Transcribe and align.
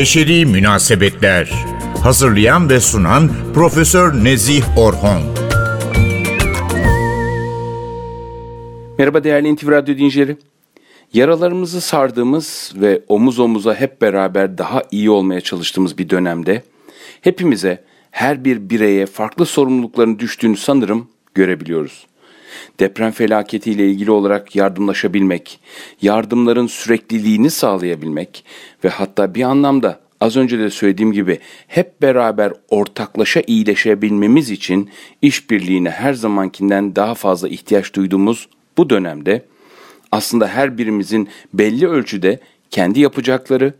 Beşeri 0.00 0.46
Münasebetler 0.46 1.50
Hazırlayan 2.02 2.70
ve 2.70 2.80
sunan 2.80 3.30
Profesör 3.54 4.24
Nezih 4.24 4.78
Orhon 4.78 5.22
Merhaba 8.98 9.24
değerli 9.24 9.54
NTV 9.54 9.70
Radyo 9.70 9.94
dinleyicileri. 9.94 10.36
Yaralarımızı 11.12 11.80
sardığımız 11.80 12.72
ve 12.76 13.02
omuz 13.08 13.38
omuza 13.38 13.74
hep 13.74 14.02
beraber 14.02 14.58
daha 14.58 14.82
iyi 14.90 15.10
olmaya 15.10 15.40
çalıştığımız 15.40 15.98
bir 15.98 16.10
dönemde 16.10 16.62
hepimize 17.20 17.84
her 18.10 18.44
bir 18.44 18.70
bireye 18.70 19.06
farklı 19.06 19.46
sorumlulukların 19.46 20.18
düştüğünü 20.18 20.56
sanırım 20.56 21.08
görebiliyoruz. 21.34 22.06
Deprem 22.80 23.10
felaketiyle 23.10 23.90
ilgili 23.90 24.10
olarak 24.10 24.56
yardımlaşabilmek, 24.56 25.60
yardımların 26.02 26.66
sürekliliğini 26.66 27.50
sağlayabilmek 27.50 28.44
ve 28.84 28.88
hatta 28.88 29.34
bir 29.34 29.42
anlamda 29.42 30.00
az 30.20 30.36
önce 30.36 30.58
de 30.58 30.70
söylediğim 30.70 31.12
gibi 31.12 31.38
hep 31.66 32.02
beraber 32.02 32.52
ortaklaşa 32.68 33.42
iyileşebilmemiz 33.46 34.50
için 34.50 34.90
işbirliğine 35.22 35.90
her 35.90 36.14
zamankinden 36.14 36.96
daha 36.96 37.14
fazla 37.14 37.48
ihtiyaç 37.48 37.94
duyduğumuz 37.94 38.48
bu 38.78 38.90
dönemde 38.90 39.44
aslında 40.12 40.48
her 40.48 40.78
birimizin 40.78 41.28
belli 41.54 41.88
ölçüde 41.88 42.40
kendi 42.70 43.00
yapacakları, 43.00 43.74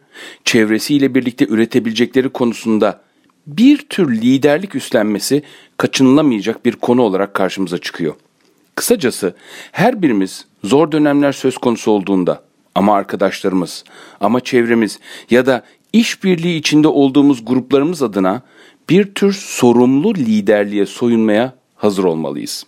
çevresiyle 0.45 1.15
birlikte 1.15 1.47
üretebilecekleri 1.47 2.29
konusunda 2.29 3.01
bir 3.47 3.79
tür 3.79 4.21
liderlik 4.23 4.75
üstlenmesi 4.75 5.43
kaçınılamayacak 5.77 6.65
bir 6.65 6.73
konu 6.73 7.03
olarak 7.03 7.35
karşımıza 7.35 7.79
çıkıyor. 7.79 8.15
Kısacası 8.81 9.35
her 9.73 10.03
birimiz 10.03 10.45
zor 10.65 10.93
dönemler 10.93 11.33
söz 11.33 11.59
konusu 11.59 11.91
olduğunda 11.91 12.43
ama 12.75 12.95
arkadaşlarımız, 12.95 13.85
ama 14.21 14.41
çevremiz 14.41 14.99
ya 15.31 15.47
da 15.47 15.65
işbirliği 15.93 16.59
içinde 16.59 16.89
olduğumuz 16.89 17.45
gruplarımız 17.45 18.03
adına 18.03 18.43
bir 18.91 19.15
tür 19.15 19.33
sorumlu 19.33 20.15
liderliğe 20.15 20.87
soyunmaya 20.87 21.55
hazır 21.77 22.05
olmalıyız. 22.05 22.67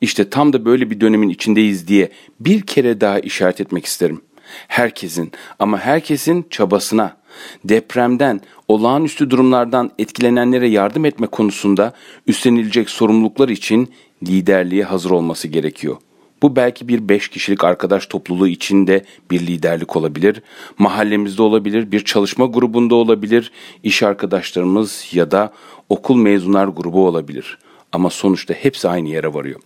İşte 0.00 0.30
tam 0.30 0.52
da 0.52 0.64
böyle 0.64 0.90
bir 0.90 1.00
dönemin 1.00 1.28
içindeyiz 1.28 1.88
diye 1.88 2.10
bir 2.40 2.60
kere 2.60 3.00
daha 3.00 3.18
işaret 3.18 3.60
etmek 3.60 3.84
isterim. 3.84 4.20
Herkesin 4.68 5.32
ama 5.58 5.78
herkesin 5.78 6.46
çabasına, 6.50 7.16
depremden, 7.64 8.40
olağanüstü 8.68 9.30
durumlardan 9.30 9.90
etkilenenlere 9.98 10.68
yardım 10.68 11.04
etme 11.04 11.26
konusunda 11.26 11.92
üstlenilecek 12.26 12.90
sorumluluklar 12.90 13.48
için 13.48 13.92
liderliğe 14.22 14.84
hazır 14.84 15.10
olması 15.10 15.48
gerekiyor. 15.48 15.96
Bu 16.42 16.56
belki 16.56 16.88
bir 16.88 17.08
beş 17.08 17.28
kişilik 17.28 17.64
arkadaş 17.64 18.06
topluluğu 18.06 18.48
içinde 18.48 19.04
bir 19.30 19.40
liderlik 19.40 19.96
olabilir, 19.96 20.42
mahallemizde 20.78 21.42
olabilir, 21.42 21.92
bir 21.92 22.04
çalışma 22.04 22.46
grubunda 22.46 22.94
olabilir, 22.94 23.52
iş 23.82 24.02
arkadaşlarımız 24.02 25.06
ya 25.12 25.30
da 25.30 25.52
okul 25.88 26.16
mezunlar 26.16 26.66
grubu 26.66 27.06
olabilir. 27.06 27.58
Ama 27.92 28.10
sonuçta 28.10 28.54
hepsi 28.54 28.88
aynı 28.88 29.08
yere 29.08 29.34
varıyor. 29.34 29.60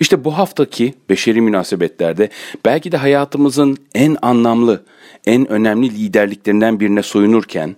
İşte 0.00 0.24
bu 0.24 0.38
haftaki 0.38 0.94
beşeri 1.08 1.40
münasebetlerde 1.40 2.28
belki 2.64 2.92
de 2.92 2.96
hayatımızın 2.96 3.76
en 3.94 4.16
anlamlı, 4.22 4.84
en 5.26 5.52
önemli 5.52 5.90
liderliklerinden 5.90 6.80
birine 6.80 7.02
soyunurken, 7.02 7.76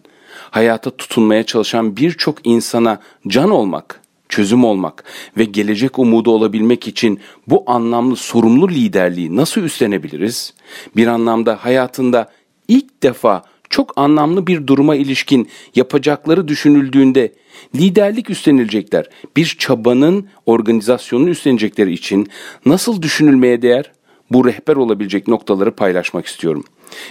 hayata 0.51 0.91
tutunmaya 0.91 1.43
çalışan 1.43 1.97
birçok 1.97 2.47
insana 2.47 3.01
can 3.29 3.51
olmak, 3.51 4.01
çözüm 4.29 4.65
olmak 4.65 5.05
ve 5.39 5.45
gelecek 5.45 5.99
umudu 5.99 6.31
olabilmek 6.31 6.89
için 6.89 7.21
bu 7.47 7.65
anlamlı 7.67 8.17
sorumlu 8.17 8.69
liderliği 8.69 9.37
nasıl 9.37 9.61
üstlenebiliriz? 9.61 10.55
Bir 10.97 11.07
anlamda 11.07 11.65
hayatında 11.65 12.31
ilk 12.69 13.03
defa 13.03 13.43
çok 13.71 13.93
anlamlı 13.97 14.47
bir 14.47 14.67
duruma 14.67 14.97
ilişkin 14.97 15.49
yapacakları 15.75 16.49
düşünüldüğünde 16.49 17.33
liderlik 17.75 18.31
üstlenilecekler. 18.31 19.09
Bir 19.37 19.57
çabanın 19.59 20.29
organizasyonunu 20.47 21.31
üstlenecekleri 21.31 21.93
için 21.93 22.29
nasıl 22.67 23.03
düşünülmeye 23.03 23.63
değer? 23.63 23.93
Bu 24.31 24.45
rehber 24.45 24.77
olabilecek 24.77 25.29
noktaları 25.29 25.71
paylaşmak 25.71 26.27
istiyorum. 26.27 26.65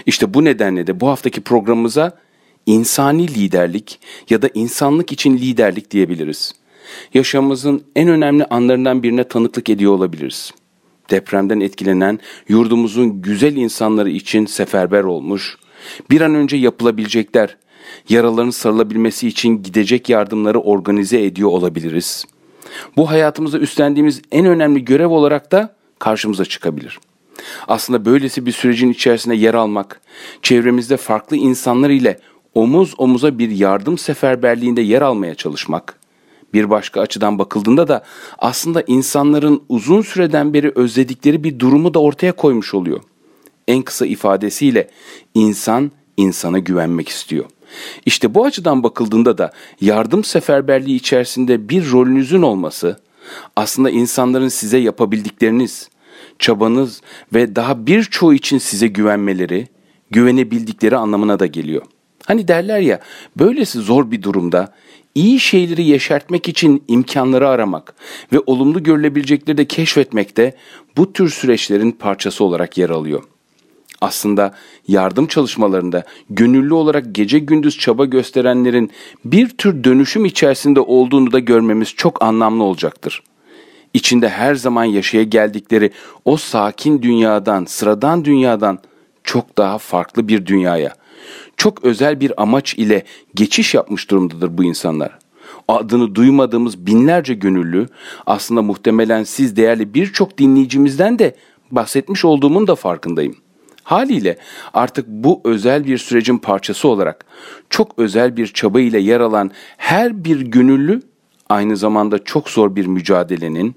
İşte 0.06 0.34
bu 0.34 0.44
nedenle 0.44 0.88
de 0.88 1.00
bu 1.00 1.08
haftaki 1.08 1.42
programımıza 1.42 2.18
insani 2.66 3.28
liderlik 3.28 4.00
ya 4.30 4.42
da 4.42 4.50
insanlık 4.54 5.12
için 5.12 5.38
liderlik 5.38 5.92
diyebiliriz. 5.92 6.54
Yaşamımızın 7.14 7.84
en 7.96 8.08
önemli 8.08 8.46
anlarından 8.46 9.04
birine 9.04 9.24
tanıklık 9.24 9.70
ediyor 9.70 9.94
olabiliriz. 9.94 10.52
Depremden 11.10 11.60
etkilenen 11.60 12.20
yurdumuzun 12.48 13.22
güzel 13.22 13.56
insanları 13.56 14.10
için 14.10 14.46
seferber 14.46 15.04
olmuş, 15.04 15.58
bir 16.10 16.22
an 16.22 16.36
önce 16.36 16.58
yapılabilecekler, 16.58 17.58
yaraların 18.10 18.50
sarılabilmesi 18.50 19.28
için 19.28 19.64
gidecek 19.64 20.10
yardımları 20.10 20.60
organize 20.60 21.24
ediyor 21.24 21.50
olabiliriz. 21.50 22.26
Bu 22.98 23.10
hayatımızda 23.10 23.60
üstlendiğimiz 23.60 24.22
en 24.32 24.46
önemli 24.46 24.86
görev 24.86 25.10
olarak 25.10 25.52
da 25.52 25.76
karşımıza 26.00 26.46
çıkabilir. 26.46 27.00
Aslında 27.68 28.06
böylesi 28.06 28.46
bir 28.46 28.52
sürecin 28.52 28.92
içerisinde 28.92 29.36
yer 29.36 29.54
almak, 29.54 30.02
çevremizde 30.42 30.98
farklı 30.98 31.38
insanlar 31.38 31.90
ile 31.90 32.20
omuz 32.54 32.94
omuza 32.98 33.40
bir 33.40 33.50
yardım 33.50 33.98
seferberliğinde 33.98 34.82
yer 34.82 35.02
almaya 35.02 35.36
çalışmak, 35.36 36.00
bir 36.56 36.70
başka 36.70 37.02
açıdan 37.02 37.40
bakıldığında 37.40 37.88
da 37.88 38.04
aslında 38.38 38.84
insanların 38.88 39.64
uzun 39.70 40.02
süreden 40.02 40.54
beri 40.54 40.72
özledikleri 40.76 41.44
bir 41.44 41.60
durumu 41.60 41.94
da 41.94 42.00
ortaya 42.00 42.32
koymuş 42.32 42.74
oluyor. 42.74 43.00
En 43.68 43.82
kısa 43.82 44.06
ifadesiyle 44.06 44.90
insan 45.34 45.92
insana 46.18 46.60
güvenmek 46.60 47.10
istiyor. 47.10 47.46
İşte 48.06 48.36
bu 48.36 48.46
açıdan 48.46 48.84
bakıldığında 48.84 49.38
da 49.38 49.52
yardım 49.82 50.24
seferberliği 50.24 50.98
içerisinde 50.98 51.70
bir 51.70 51.92
rolünüzün 51.92 52.42
olması 52.42 53.00
aslında 53.56 53.90
insanların 53.90 54.48
size 54.48 54.78
yapabildikleriniz, 54.78 55.90
çabanız 56.40 57.02
ve 57.34 57.56
daha 57.56 57.88
birçoğu 57.88 58.34
için 58.34 58.58
size 58.58 58.88
güvenmeleri, 58.88 59.68
güvenebildikleri 60.12 60.98
anlamına 60.98 61.40
da 61.40 61.46
geliyor. 61.46 61.82
Hani 62.26 62.48
derler 62.48 62.80
ya, 62.80 63.00
böylesi 63.38 63.80
zor 63.80 64.12
bir 64.12 64.22
durumda 64.22 64.74
iyi 65.16 65.40
şeyleri 65.40 65.84
yeşertmek 65.84 66.50
için 66.50 66.84
imkanları 66.88 67.50
aramak 67.50 67.96
ve 68.34 68.40
olumlu 68.46 68.84
görülebilecekleri 68.84 69.58
de 69.58 69.66
keşfetmek 69.66 70.38
de 70.38 70.56
bu 70.98 71.14
tür 71.14 71.30
süreçlerin 71.30 71.92
parçası 71.92 72.44
olarak 72.44 72.78
yer 72.78 72.90
alıyor. 72.90 73.24
Aslında 74.02 74.54
yardım 74.88 75.28
çalışmalarında 75.28 76.04
gönüllü 76.30 76.74
olarak 76.74 77.06
gece 77.16 77.40
gündüz 77.40 77.78
çaba 77.78 78.06
gösterenlerin 78.06 78.92
bir 79.26 79.50
tür 79.50 79.84
dönüşüm 79.84 80.26
içerisinde 80.26 80.80
olduğunu 80.80 81.32
da 81.32 81.40
görmemiz 81.40 81.90
çok 81.90 82.24
anlamlı 82.24 82.64
olacaktır. 82.64 83.24
İçinde 83.94 84.30
her 84.30 84.56
zaman 84.56 84.84
yaşaya 84.84 85.24
geldikleri 85.24 85.92
o 86.26 86.38
sakin 86.38 87.02
dünyadan, 87.02 87.66
sıradan 87.66 88.26
dünyadan 88.26 88.80
çok 89.24 89.58
daha 89.58 89.78
farklı 89.78 90.28
bir 90.28 90.46
dünyaya, 90.46 90.96
çok 91.58 91.84
özel 91.84 92.20
bir 92.20 92.42
amaç 92.42 92.74
ile 92.74 93.04
geçiş 93.36 93.74
yapmış 93.74 94.12
durumdadır 94.12 94.58
bu 94.58 94.64
insanlar. 94.64 95.20
Adını 95.68 96.16
duymadığımız 96.16 96.86
binlerce 96.88 97.34
gönüllü 97.34 97.88
aslında 98.26 98.62
muhtemelen 98.62 99.24
siz 99.24 99.56
değerli 99.56 99.94
birçok 99.94 100.38
dinleyicimizden 100.38 101.20
de 101.20 101.36
bahsetmiş 101.72 102.26
olduğumun 102.26 102.68
da 102.68 102.76
farkındayım. 102.76 103.36
Haliyle 103.84 104.38
artık 104.74 105.08
bu 105.08 105.42
özel 105.44 105.86
bir 105.86 105.98
sürecin 105.98 106.38
parçası 106.38 106.88
olarak 106.88 107.26
çok 107.70 108.00
özel 108.00 108.38
bir 108.38 108.48
çaba 108.48 108.80
ile 108.80 109.00
yer 109.00 109.20
alan 109.20 109.52
her 109.78 110.26
bir 110.26 110.42
gönüllü 110.42 111.02
aynı 111.50 111.78
zamanda 111.78 112.24
çok 112.24 112.50
zor 112.50 112.76
bir 112.76 112.86
mücadelenin 112.86 113.76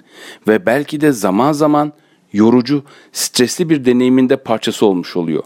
ve 0.48 0.66
belki 0.66 1.00
de 1.00 1.12
zaman 1.12 1.52
zaman 1.52 1.92
yorucu, 2.32 2.82
stresli 3.12 3.70
bir 3.70 3.84
deneyimin 3.84 4.28
de 4.28 4.36
parçası 4.36 4.86
olmuş 4.86 5.16
oluyor. 5.16 5.42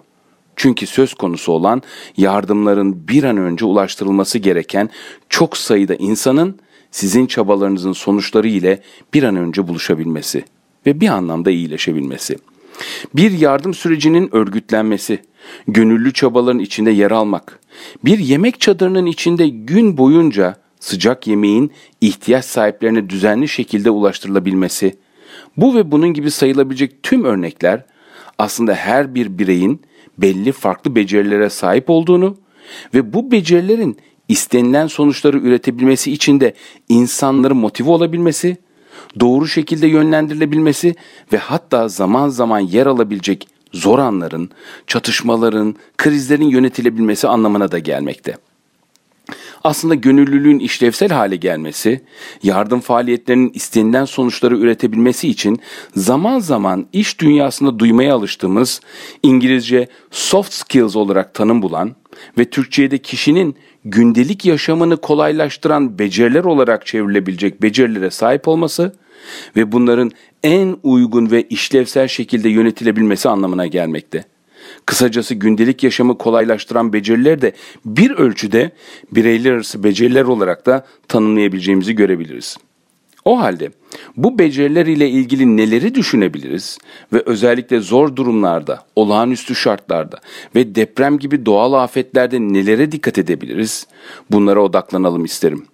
Çünkü 0.62 0.87
söz 0.87 1.15
konusu 1.15 1.53
olan 1.53 1.83
yardımların 2.17 3.09
bir 3.09 3.25
an 3.25 3.37
önce 3.37 3.65
ulaştırılması 3.65 4.39
gereken 4.39 4.91
çok 5.28 5.57
sayıda 5.57 5.95
insanın 5.95 6.59
sizin 6.91 7.27
çabalarınızın 7.27 7.92
sonuçları 7.92 8.48
ile 8.48 8.83
bir 9.15 9.22
an 9.22 9.36
önce 9.36 9.69
buluşabilmesi 9.69 10.45
ve 10.86 11.01
bir 11.01 11.09
anlamda 11.09 11.51
iyileşebilmesi. 11.51 12.39
Bir 13.15 13.31
yardım 13.31 13.75
sürecinin 13.75 14.34
örgütlenmesi, 14.34 15.19
gönüllü 15.69 16.13
çabaların 16.13 16.59
içinde 16.59 16.91
yer 16.91 17.10
almak, 17.10 17.60
bir 18.04 18.19
yemek 18.19 18.60
çadırının 18.60 19.07
içinde 19.07 19.48
gün 19.48 19.97
boyunca 19.97 20.57
sıcak 20.81 21.27
yemeğin 21.27 21.72
ihtiyaç 22.01 22.45
sahiplerine 22.45 23.10
düzenli 23.10 23.48
şekilde 23.48 23.91
ulaştırılabilmesi, 23.91 24.97
bu 25.57 25.75
ve 25.75 25.91
bunun 25.91 26.09
gibi 26.09 26.31
sayılabilecek 26.31 27.03
tüm 27.03 27.25
örnekler 27.25 27.84
aslında 28.39 28.75
her 28.75 29.15
bir 29.15 29.39
bireyin 29.39 29.81
belli 30.22 30.53
farklı 30.53 30.95
becerilere 30.95 31.51
sahip 31.51 31.91
olduğunu 31.91 32.36
ve 32.95 33.13
bu 33.13 33.33
becerilerin 33.33 33.98
istenilen 34.28 34.86
sonuçları 34.86 35.39
üretebilmesi 35.39 36.13
için 36.13 36.41
de 36.41 36.54
insanların 36.89 37.57
motive 37.57 37.91
olabilmesi, 37.91 38.57
doğru 39.21 39.48
şekilde 39.48 39.86
yönlendirilebilmesi 39.86 40.95
ve 41.33 41.36
hatta 41.36 41.89
zaman 41.89 42.28
zaman 42.28 42.60
yer 42.60 42.86
alabilecek 42.86 43.48
zor 43.72 43.98
anların, 43.98 44.51
çatışmaların, 44.86 45.77
krizlerin 45.98 46.48
yönetilebilmesi 46.48 47.28
anlamına 47.28 47.72
da 47.72 47.78
gelmekte. 47.78 48.36
Aslında 49.64 49.94
gönüllülüğün 49.94 50.59
işlevsel 50.59 51.09
hale 51.09 51.36
gelmesi, 51.36 52.00
yardım 52.42 52.80
faaliyetlerinin 52.80 53.50
istenilen 53.54 54.04
sonuçları 54.04 54.59
üretebilmesi 54.59 55.28
için 55.28 55.60
zaman 55.97 56.38
zaman 56.38 56.86
iş 56.92 57.20
dünyasında 57.20 57.78
duymaya 57.78 58.14
alıştığımız 58.14 58.80
İngilizce 59.22 59.88
soft 60.10 60.53
skills 60.53 60.97
olarak 60.97 61.34
tanım 61.34 61.62
bulan 61.62 61.97
ve 62.38 62.44
Türkçe'de 62.44 62.98
kişinin 62.98 63.56
gündelik 63.84 64.44
yaşamını 64.44 64.97
kolaylaştıran 64.97 65.98
beceriler 65.98 66.44
olarak 66.44 66.86
çevrilebilecek 66.86 67.62
becerilere 67.62 68.10
sahip 68.10 68.48
olması 68.48 68.92
ve 69.56 69.72
bunların 69.72 70.10
en 70.42 70.76
uygun 70.82 71.30
ve 71.30 71.42
işlevsel 71.42 72.09
şekilde 72.09 72.48
yönetilebilmesi 72.48 73.28
anlamına 73.28 73.66
gelmekte. 73.66 74.24
Kısacası 74.86 75.34
gündelik 75.34 75.84
yaşamı 75.84 76.19
kolaylaştıran 76.19 76.92
beceriler 76.92 77.42
de 77.42 77.53
bir 77.84 78.10
ölçüde 78.10 78.71
bireyler 79.13 79.53
arası 79.53 79.84
beceriler 79.84 80.24
olarak 80.24 80.66
da 80.66 80.86
tanımlayabileceğimizi 81.09 81.95
görebiliriz. 81.95 82.57
O 83.24 83.41
halde 83.41 83.71
bu 84.16 84.39
beceriler 84.39 84.86
ile 84.86 85.09
ilgili 85.09 85.57
neleri 85.57 85.95
düşünebiliriz 85.95 86.78
ve 87.13 87.22
özellikle 87.27 87.80
zor 87.80 88.16
durumlarda, 88.16 88.84
olağanüstü 88.97 89.54
şartlarda 89.54 90.19
ve 90.54 90.74
deprem 90.74 91.19
gibi 91.19 91.47
doğal 91.47 91.72
afetlerde 91.72 92.41
nelere 92.41 92.92
dikkat 92.92 93.19
edebiliriz? 93.19 93.86
Bunlara 94.30 94.60
odaklanalım 94.60 95.24
isterim. 95.24 95.66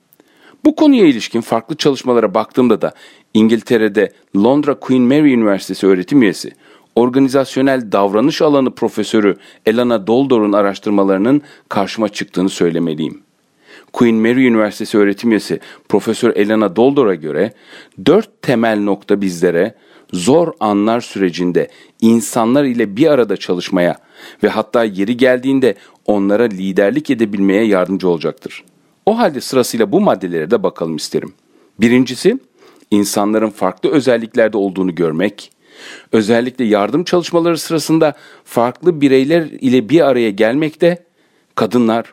Bu 0.65 0.75
konuya 0.75 1.07
ilişkin 1.07 1.41
farklı 1.41 1.77
çalışmalara 1.77 2.35
baktığımda 2.35 2.83
da 2.83 2.95
İngiltere'de 3.35 4.13
Londra 4.37 4.75
Queen 4.75 5.03
Mary 5.03 5.33
Üniversitesi 5.33 5.87
öğretim 5.87 6.23
üyesi, 6.23 6.53
organizasyonel 6.99 7.93
davranış 7.93 8.43
alanı 8.43 8.75
profesörü 8.75 9.37
Elana 9.67 10.07
Doldor'un 10.07 10.53
araştırmalarının 10.53 11.43
karşıma 11.69 12.09
çıktığını 12.09 12.49
söylemeliyim. 12.49 13.23
Queen 13.93 14.15
Mary 14.15 14.47
Üniversitesi 14.47 14.99
öğretim 14.99 15.31
üyesi 15.31 15.61
Profesör 15.89 16.37
Elena 16.37 16.77
Doldor'a 16.77 17.15
göre 17.15 17.53
dört 18.07 18.43
temel 18.43 18.81
nokta 18.81 19.21
bizlere 19.21 19.75
zor 20.13 20.53
anlar 20.61 21.01
sürecinde 21.01 21.69
insanlar 22.01 22.65
ile 22.65 22.97
bir 22.97 23.07
arada 23.07 23.37
çalışmaya 23.37 23.97
ve 24.43 24.49
hatta 24.49 24.85
yeri 24.85 25.17
geldiğinde 25.17 25.75
onlara 26.07 26.45
liderlik 26.45 27.11
edebilmeye 27.11 27.65
yardımcı 27.65 28.09
olacaktır. 28.09 28.65
O 29.07 29.19
halde 29.19 29.41
sırasıyla 29.41 29.93
bu 29.93 30.01
maddelere 30.01 30.51
de 30.51 30.63
bakalım 30.63 30.97
isterim. 30.97 31.33
Birincisi, 31.81 32.39
insanların 32.91 33.51
farklı 33.51 33.91
özelliklerde 33.91 34.57
olduğunu 34.57 34.95
görmek, 34.95 35.51
özellikle 36.13 36.65
yardım 36.65 37.05
çalışmaları 37.05 37.59
sırasında 37.59 38.15
farklı 38.45 39.01
bireyler 39.01 39.43
ile 39.43 39.89
bir 39.89 40.07
araya 40.07 40.31
gelmekte, 40.31 41.05
kadınlar, 41.55 42.13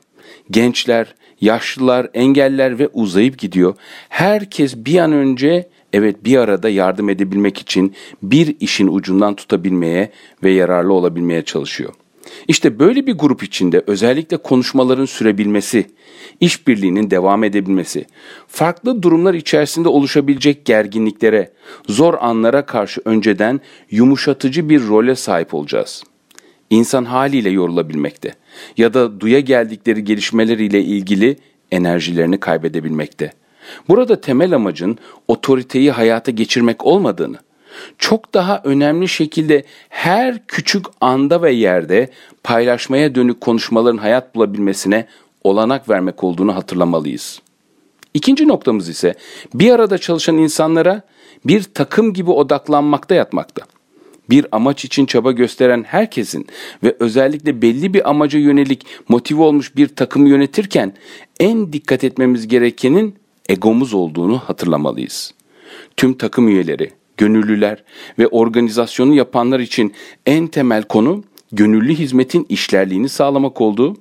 gençler, 0.52 1.16
yaşlılar, 1.42 2.08
engeller 2.14 2.80
ve 2.80 2.88
uzayıp 2.88 3.38
gidiyor. 3.38 3.76
Herkes 4.10 4.76
bir 4.76 4.98
an 4.98 5.12
önce 5.12 5.70
evet 5.94 6.26
bir 6.26 6.38
arada 6.38 6.70
yardım 6.70 7.10
edebilmek 7.10 7.58
için 7.58 7.96
bir 8.24 8.56
işin 8.60 8.88
ucundan 8.88 9.36
tutabilmeye 9.36 10.12
ve 10.44 10.52
yararlı 10.52 10.94
olabilmeye 10.94 11.42
çalışıyor. 11.42 11.94
İşte 12.48 12.80
böyle 12.80 13.08
bir 13.08 13.14
grup 13.14 13.44
içinde 13.44 13.84
özellikle 13.88 14.38
konuşmaların 14.38 15.06
sürebilmesi, 15.06 15.86
işbirliğinin 16.40 17.12
devam 17.12 17.44
edebilmesi, 17.44 18.06
farklı 18.48 19.04
durumlar 19.04 19.34
içerisinde 19.34 19.90
oluşabilecek 19.90 20.66
gerginliklere, 20.66 21.52
zor 21.88 22.14
anlara 22.20 22.66
karşı 22.66 23.02
önceden 23.06 23.62
yumuşatıcı 23.92 24.70
bir 24.70 24.88
role 24.88 25.16
sahip 25.16 25.54
olacağız. 25.54 26.04
İnsan 26.70 27.06
haliyle 27.06 27.50
yorulabilmekte 27.50 28.36
ya 28.78 28.94
da 28.94 29.20
duya 29.20 29.40
geldikleri 29.40 30.04
gelişmeleriyle 30.04 30.84
ilgili 30.84 31.38
enerjilerini 31.72 32.40
kaybedebilmekte. 32.40 33.34
Burada 33.88 34.22
temel 34.22 34.56
amacın 34.56 34.98
otoriteyi 35.28 35.92
hayata 35.92 36.32
geçirmek 36.32 36.86
olmadığını, 36.86 37.38
çok 37.98 38.34
daha 38.34 38.62
önemli 38.64 39.08
şekilde 39.08 39.64
her 39.90 40.48
küçük 40.48 40.86
anda 41.02 41.42
ve 41.42 41.52
yerde 41.52 42.10
paylaşmaya 42.44 43.16
dönük 43.16 43.42
konuşmaların 43.42 43.98
hayat 43.98 44.36
bulabilmesine 44.36 45.08
olanak 45.44 45.90
vermek 45.90 46.24
olduğunu 46.24 46.56
hatırlamalıyız. 46.56 47.42
İkinci 48.14 48.48
noktamız 48.48 48.90
ise 48.90 49.16
bir 49.54 49.72
arada 49.72 49.98
çalışan 49.98 50.38
insanlara 50.38 51.02
bir 51.46 51.64
takım 51.64 52.14
gibi 52.14 52.32
odaklanmakta 52.32 53.16
yatmakta. 53.16 53.66
Bir 54.30 54.46
amaç 54.52 54.86
için 54.86 55.06
çaba 55.06 55.32
gösteren 55.32 55.84
herkesin 55.84 56.48
ve 56.84 56.96
özellikle 57.00 57.62
belli 57.62 57.94
bir 57.94 58.10
amaca 58.10 58.40
yönelik 58.40 58.86
motive 59.10 59.42
olmuş 59.42 59.76
bir 59.76 59.88
takımı 59.88 60.30
yönetirken 60.30 60.94
en 61.40 61.74
dikkat 61.74 62.04
etmemiz 62.04 62.48
gerekenin 62.48 63.16
egomuz 63.50 63.94
olduğunu 63.94 64.38
hatırlamalıyız. 64.38 65.34
Tüm 65.98 66.14
takım 66.14 66.48
üyeleri, 66.48 66.92
gönüllüler 67.18 67.84
ve 68.20 68.28
organizasyonu 68.28 69.14
yapanlar 69.14 69.60
için 69.60 69.94
en 70.26 70.48
temel 70.48 70.84
konu 70.84 71.24
gönüllü 71.52 71.96
hizmetin 71.96 72.46
işlerliğini 72.50 73.10
sağlamak 73.10 73.62
olduğu 73.62 73.98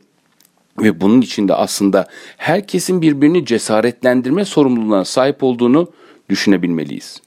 ve 0.83 1.01
bunun 1.01 1.21
içinde 1.21 1.55
aslında 1.55 2.07
herkesin 2.37 3.03
birbirini 3.03 3.47
cesaretlendirme 3.47 4.45
sorumluluğuna 4.45 5.05
sahip 5.05 5.43
olduğunu 5.43 5.89
düşünebilmeliyiz. 6.29 7.23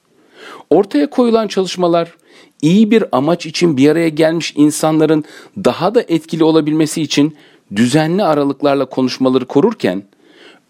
Ortaya 0.70 1.10
koyulan 1.10 1.48
çalışmalar 1.48 2.14
iyi 2.62 2.90
bir 2.90 3.04
amaç 3.12 3.46
için 3.46 3.76
bir 3.76 3.88
araya 3.88 4.08
gelmiş 4.08 4.52
insanların 4.56 5.24
daha 5.56 5.94
da 5.94 6.04
etkili 6.08 6.44
olabilmesi 6.44 7.02
için 7.02 7.36
düzenli 7.76 8.24
aralıklarla 8.24 8.84
konuşmaları 8.84 9.46
korurken 9.46 10.02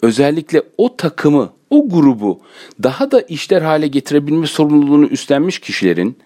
özellikle 0.02 0.62
o 0.78 0.96
takımı, 0.96 1.52
o 1.70 1.88
grubu 1.88 2.40
daha 2.82 3.10
da 3.10 3.20
işler 3.20 3.62
hale 3.62 3.86
getirebilme 3.86 4.46
sorumluluğunu 4.46 5.06
üstlenmiş 5.06 5.58
kişilerin 5.58 6.16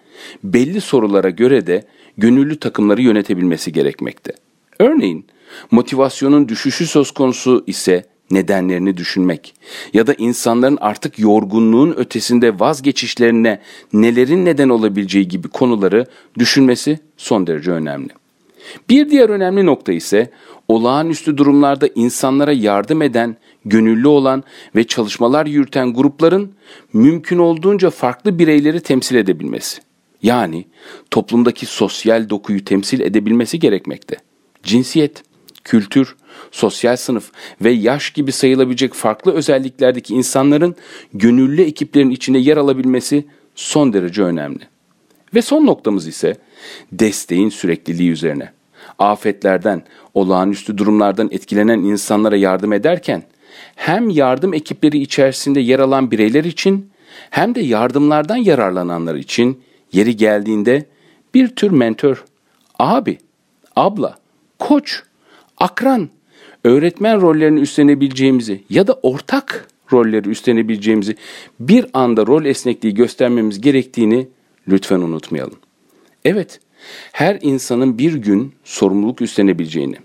belli 0.43 0.81
sorulara 0.81 1.29
göre 1.29 1.67
de 1.67 1.83
gönüllü 2.17 2.59
takımları 2.59 3.01
yönetebilmesi 3.01 3.71
gerekmekte. 3.71 4.33
Örneğin 4.79 5.25
motivasyonun 5.71 6.49
düşüşü 6.49 6.87
söz 6.87 7.11
konusu 7.11 7.63
ise 7.67 8.05
nedenlerini 8.31 8.97
düşünmek 8.97 9.53
ya 9.93 10.07
da 10.07 10.13
insanların 10.13 10.77
artık 10.81 11.19
yorgunluğun 11.19 11.93
ötesinde 11.97 12.59
vazgeçişlerine 12.59 13.61
nelerin 13.93 14.45
neden 14.45 14.69
olabileceği 14.69 15.27
gibi 15.27 15.47
konuları 15.47 16.05
düşünmesi 16.39 16.99
son 17.17 17.47
derece 17.47 17.71
önemli. 17.71 18.09
Bir 18.89 19.09
diğer 19.09 19.29
önemli 19.29 19.65
nokta 19.65 19.93
ise 19.93 20.31
olağanüstü 20.67 21.37
durumlarda 21.37 21.87
insanlara 21.95 22.51
yardım 22.51 23.01
eden, 23.01 23.37
gönüllü 23.65 24.07
olan 24.07 24.43
ve 24.75 24.83
çalışmalar 24.83 25.45
yürüten 25.45 25.93
grupların 25.93 26.53
mümkün 26.93 27.37
olduğunca 27.37 27.89
farklı 27.89 28.39
bireyleri 28.39 28.79
temsil 28.79 29.15
edebilmesi. 29.15 29.81
Yani 30.23 30.65
toplumdaki 31.11 31.65
sosyal 31.65 32.29
dokuyu 32.29 32.65
temsil 32.65 32.99
edebilmesi 32.99 33.59
gerekmekte. 33.59 34.15
Cinsiyet, 34.63 35.23
kültür, 35.63 36.15
sosyal 36.51 36.95
sınıf 36.95 37.31
ve 37.61 37.71
yaş 37.71 38.09
gibi 38.11 38.31
sayılabilecek 38.31 38.93
farklı 38.93 39.31
özelliklerdeki 39.31 40.13
insanların 40.13 40.75
gönüllü 41.13 41.61
ekiplerin 41.61 42.09
içinde 42.09 42.37
yer 42.37 42.57
alabilmesi 42.57 43.25
son 43.55 43.93
derece 43.93 44.23
önemli. 44.23 44.72
Ve 45.35 45.41
son 45.41 45.65
noktamız 45.65 46.07
ise 46.07 46.35
desteğin 46.91 47.49
sürekliliği 47.49 48.11
üzerine. 48.11 48.51
Afetlerden, 48.99 49.83
olağanüstü 50.13 50.77
durumlardan 50.77 51.29
etkilenen 51.31 51.79
insanlara 51.79 52.37
yardım 52.37 52.73
ederken 52.73 53.23
hem 53.75 54.09
yardım 54.09 54.53
ekipleri 54.53 54.99
içerisinde 54.99 55.59
yer 55.59 55.79
alan 55.79 56.11
bireyler 56.11 56.43
için 56.43 56.89
hem 57.29 57.55
de 57.55 57.61
yardımlardan 57.61 58.35
yararlananlar 58.35 59.15
için 59.15 59.61
yeri 59.91 60.15
geldiğinde 60.15 60.85
bir 61.33 61.47
tür 61.47 61.71
mentor, 61.71 62.25
abi, 62.79 63.17
abla, 63.75 64.17
koç, 64.59 65.03
akran, 65.57 66.09
öğretmen 66.63 67.21
rollerini 67.21 67.59
üstlenebileceğimizi 67.59 68.63
ya 68.69 68.87
da 68.87 68.93
ortak 69.03 69.67
rolleri 69.93 70.29
üstlenebileceğimizi 70.29 71.15
bir 71.59 71.85
anda 71.93 72.27
rol 72.27 72.45
esnekliği 72.45 72.93
göstermemiz 72.93 73.61
gerektiğini 73.61 74.27
lütfen 74.67 74.99
unutmayalım. 74.99 75.57
Evet, 76.25 76.59
her 77.11 77.39
insanın 77.41 77.97
bir 77.97 78.13
gün 78.13 78.53
sorumluluk 78.63 79.21
üstlenebileceğini, 79.21 79.95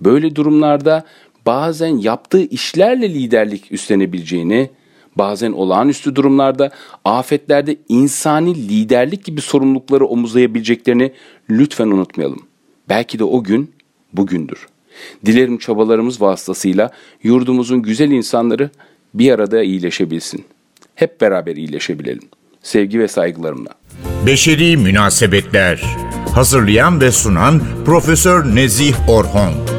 böyle 0.00 0.36
durumlarda 0.36 1.04
bazen 1.46 1.98
yaptığı 1.98 2.42
işlerle 2.42 3.14
liderlik 3.14 3.72
üstlenebileceğini, 3.72 4.70
bazen 5.16 5.52
olağanüstü 5.52 6.16
durumlarda, 6.16 6.70
afetlerde 7.04 7.76
insani 7.88 8.68
liderlik 8.68 9.24
gibi 9.24 9.40
sorumlulukları 9.40 10.06
omuzlayabileceklerini 10.06 11.12
lütfen 11.50 11.86
unutmayalım. 11.86 12.46
Belki 12.88 13.18
de 13.18 13.24
o 13.24 13.42
gün 13.42 13.72
bugündür. 14.12 14.66
Dilerim 15.26 15.58
çabalarımız 15.58 16.20
vasıtasıyla 16.20 16.90
yurdumuzun 17.22 17.82
güzel 17.82 18.10
insanları 18.10 18.70
bir 19.14 19.32
arada 19.32 19.62
iyileşebilsin. 19.62 20.44
Hep 20.94 21.20
beraber 21.20 21.56
iyileşebilelim. 21.56 22.28
Sevgi 22.62 23.00
ve 23.00 23.08
saygılarımla. 23.08 23.70
Beşeri 24.26 24.76
Münasebetler. 24.76 25.82
Hazırlayan 26.34 27.00
ve 27.00 27.12
sunan 27.12 27.62
Profesör 27.84 28.54
Nezih 28.54 29.08
Orhon 29.08 29.75